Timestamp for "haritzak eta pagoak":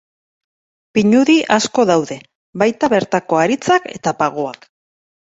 3.41-4.67